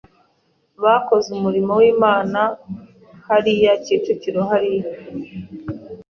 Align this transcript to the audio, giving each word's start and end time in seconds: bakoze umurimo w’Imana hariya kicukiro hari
bakoze 0.83 1.27
umurimo 1.37 1.71
w’Imana 1.79 2.41
hariya 3.27 3.73
kicukiro 3.83 4.41
hari 4.49 4.73